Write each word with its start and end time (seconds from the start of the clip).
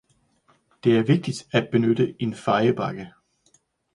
Det 0.83 0.97
er 0.97 1.03
vigtigt 1.03 1.47
at 1.51 1.69
benytte 1.71 2.15
en 2.21 2.35
fejebakke. 2.35 3.13